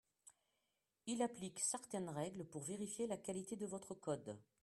[1.05, 4.35] Il applique certaines règles pour vérifier la qualité de votre code